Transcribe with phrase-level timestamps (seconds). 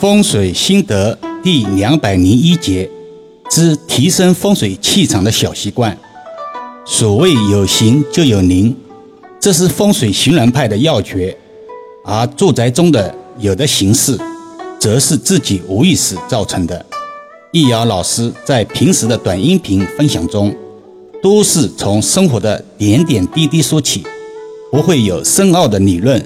[0.00, 2.88] 风水心得第两百零一节
[3.50, 5.98] 之提升风水气场的小习惯。
[6.86, 8.76] 所谓有形就有灵，
[9.40, 11.36] 这是风水形人派的要诀。
[12.04, 14.16] 而住宅中的有的形式，
[14.78, 16.86] 则是自己无意识造成的。
[17.50, 20.54] 易遥老师在平时的短音频分享中，
[21.20, 24.04] 都是从生活的点点滴滴说起，
[24.70, 26.24] 不会有深奥的理论，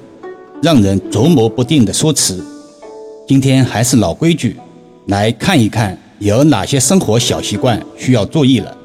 [0.62, 2.44] 让人琢磨不定的说辞。
[3.32, 4.54] 今天还是老规矩，
[5.06, 8.76] 来看一看有哪些生活小习惯需要注意了。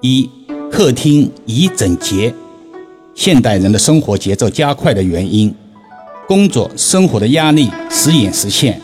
[0.00, 0.30] 一、
[0.70, 2.32] 客厅宜整洁。
[3.16, 5.52] 现代人的生活节奏加快的原因，
[6.28, 8.80] 工作生活的压力时隐时现，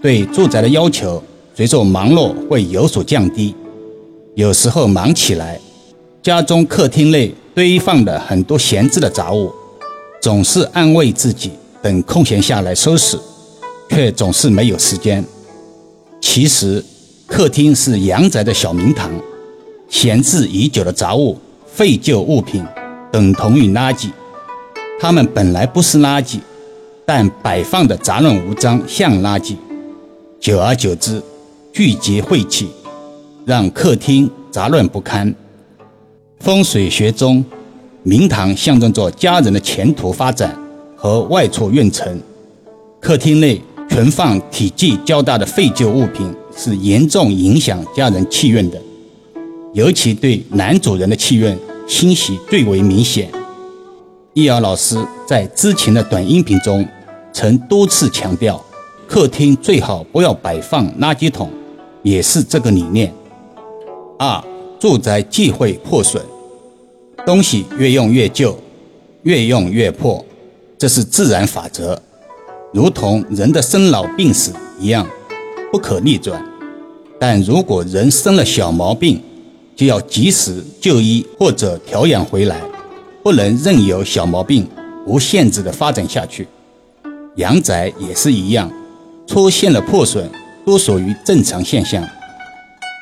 [0.00, 1.22] 对住宅的要求
[1.54, 3.54] 随着忙碌会有所降低。
[4.34, 5.60] 有时候忙起来，
[6.22, 9.52] 家中客厅内堆放的很多闲置的杂物，
[10.22, 11.50] 总是安慰自己
[11.82, 13.18] 等空闲下来收拾。
[13.88, 15.24] 却总是没有时间。
[16.20, 16.84] 其实，
[17.26, 19.10] 客厅是阳宅的小明堂，
[19.88, 22.64] 闲置已久的杂物、废旧物品
[23.12, 24.08] 等同于垃圾。
[24.98, 26.38] 它们本来不是垃圾，
[27.04, 29.54] 但摆放的杂乱无章，像垃圾。
[30.40, 31.22] 久而久之，
[31.72, 32.68] 聚集晦气，
[33.44, 35.32] 让客厅杂乱不堪。
[36.40, 37.44] 风水学中，
[38.02, 40.58] 明堂象征着家人的前途发展
[40.96, 42.20] 和外出运程。
[42.98, 43.60] 客厅内。
[43.94, 48.82] 存放体积较大的废旧物品是严重影响家人气运的，
[49.72, 51.56] 尤其对男主人的气运
[51.86, 53.30] 侵袭最为明显。
[54.32, 54.96] 易遥老师
[55.28, 56.84] 在之前的短音频中
[57.32, 58.60] 曾多次强调，
[59.06, 61.48] 客厅最好不要摆放垃圾桶，
[62.02, 63.14] 也是这个理念。
[64.18, 64.42] 二，
[64.80, 66.20] 住宅忌讳破损，
[67.24, 68.58] 东西越用越旧，
[69.22, 70.24] 越用越破，
[70.76, 72.02] 这是自然法则。
[72.74, 75.06] 如同人的生老病死一样，
[75.70, 76.44] 不可逆转。
[77.20, 79.22] 但如果人生了小毛病，
[79.76, 82.60] 就要及时就医或者调养回来，
[83.22, 84.68] 不能任由小毛病
[85.06, 86.48] 无限制的发展下去。
[87.36, 88.68] 阳宅也是一样，
[89.24, 90.28] 出现了破损，
[90.66, 92.04] 多属于正常现象，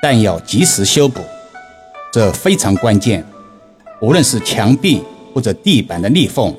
[0.03, 1.23] 但要及时修补，
[2.13, 3.27] 这非常关键。
[4.03, 5.01] 无论是墙壁
[5.33, 6.55] 或者地板的裂缝，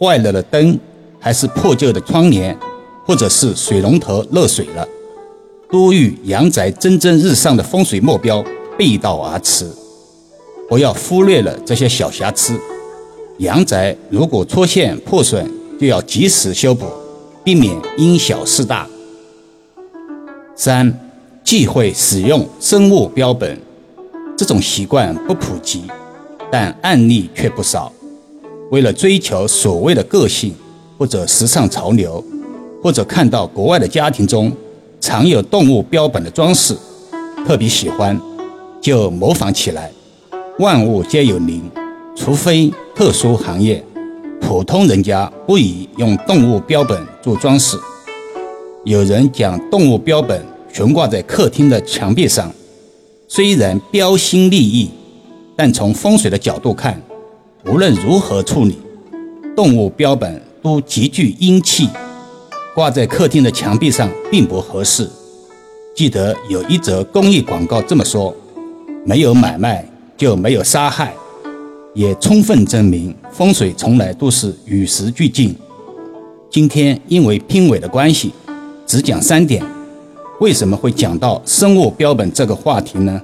[0.00, 0.80] 坏了的灯。
[1.24, 2.54] 还是破旧的窗帘，
[3.06, 4.86] 或者是水龙头漏水了，
[5.70, 8.44] 都与阳宅蒸蒸日上的风水目标
[8.76, 9.66] 背道而驰。
[10.68, 12.60] 不要忽略了这些小瑕疵。
[13.38, 16.84] 阳宅如果出现破损，就要及时修补，
[17.42, 18.86] 避免因小失大。
[20.54, 21.10] 三，
[21.42, 23.58] 忌讳使用生物标本，
[24.36, 25.84] 这种习惯不普及，
[26.52, 27.90] 但案例却不少。
[28.70, 30.54] 为了追求所谓的个性。
[30.96, 32.24] 或者时尚潮流，
[32.82, 34.52] 或者看到国外的家庭中
[35.00, 36.76] 常有动物标本的装饰，
[37.46, 38.20] 特别喜欢，
[38.80, 39.90] 就模仿起来。
[40.60, 41.62] 万物皆有灵，
[42.14, 43.84] 除非特殊行业，
[44.40, 47.76] 普通人家不宜用动物标本做装饰。
[48.84, 50.40] 有人将动物标本
[50.72, 52.52] 悬挂在客厅的墙壁上，
[53.26, 54.90] 虽然标新立异，
[55.56, 57.02] 但从风水的角度看，
[57.66, 58.78] 无论如何处理，
[59.56, 60.40] 动物标本。
[60.64, 61.90] 都极具阴气，
[62.74, 65.06] 挂在客厅的墙壁上并不合适。
[65.94, 68.34] 记得有一则公益广告这么说
[69.04, 69.86] ：“没有买卖
[70.16, 71.12] 就没有杀害。”
[71.92, 75.54] 也充分证明风水从来都是与时俱进。
[76.50, 78.32] 今天因为拼尾的关系，
[78.86, 79.62] 只讲三点。
[80.40, 83.20] 为什么会讲到生物标本这个话题呢？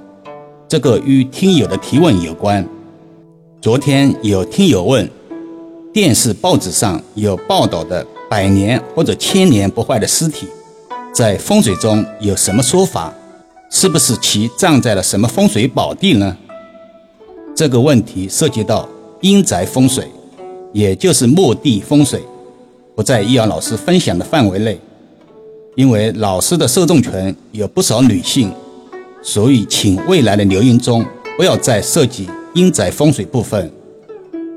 [0.67, 2.63] 这个与听友的提问有关。
[3.59, 5.09] 昨天有听友问。
[5.93, 10.47] 电视、报纸上有报道的百年或者千年不坏的尸体，
[11.13, 13.13] 在风水中有什么说法？
[13.69, 16.37] 是不是其葬在了什么风水宝地呢？
[17.53, 18.87] 这个问题涉及到
[19.19, 20.07] 阴宅风水，
[20.71, 22.21] 也就是墓地风水，
[22.95, 24.79] 不在易阳老师分享的范围内。
[25.75, 28.49] 因为老师的受众群有不少女性，
[29.21, 31.05] 所以请未来的留言中
[31.35, 33.69] 不要再涉及阴宅风水部分。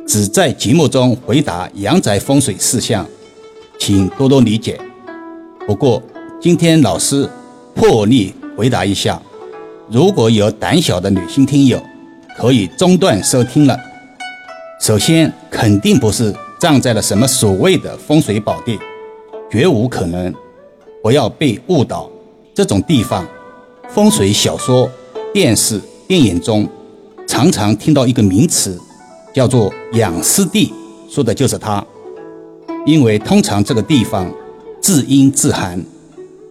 [0.07, 3.07] 只在节目中回答阳宅风水事项，
[3.79, 4.79] 请多多理解。
[5.67, 6.03] 不过
[6.41, 7.29] 今天老师
[7.75, 9.21] 破例回答一下，
[9.91, 11.83] 如果有胆小的女性听友，
[12.37, 13.79] 可以中断收听了。
[14.79, 18.79] 首先，肯定不是葬在了什么所谓的风水宝地，
[19.51, 20.33] 绝无可能。
[21.03, 22.11] 不要被误导，
[22.55, 23.27] 这种地方，
[23.91, 24.91] 风水小说、
[25.33, 26.67] 电视、电影中
[27.27, 28.79] 常常听到一个名词。
[29.35, 30.73] 叫做养尸地，
[31.11, 31.85] 说的就是它。
[32.87, 34.33] 因为通常这个地方
[34.81, 35.85] 自阴自寒，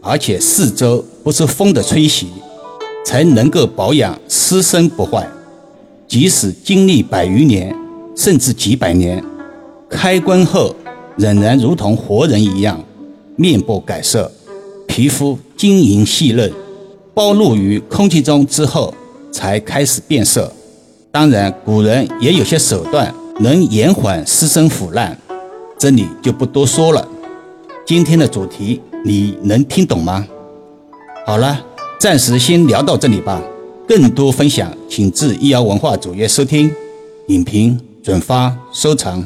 [0.01, 2.27] 而且四周不是风的吹袭，
[3.05, 5.25] 才能够保养尸身不坏。
[6.07, 7.73] 即使经历百余年，
[8.15, 9.23] 甚至几百年，
[9.89, 10.75] 开棺后
[11.15, 12.83] 仍然如同活人一样，
[13.37, 14.29] 面部改色，
[14.87, 16.51] 皮肤晶莹细嫩，
[17.13, 18.93] 暴露于空气中之后
[19.31, 20.51] 才开始变色。
[21.13, 25.15] 当然，古人也有些手段能延缓尸身腐烂，
[25.77, 27.07] 这里就不多说了。
[27.85, 30.25] 今天的主题你能听懂吗？
[31.23, 31.63] 好了，
[31.99, 33.39] 暂时先聊到这里吧。
[33.87, 36.73] 更多分享，请至医瑶文化主页收听、
[37.27, 39.23] 影评、转发、收藏。